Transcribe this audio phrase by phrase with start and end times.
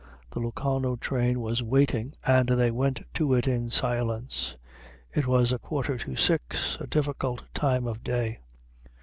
[0.31, 4.57] The Locarno train was waiting, and they went to it in silence.
[5.13, 8.39] It was a quarter to six, a difficult time of day.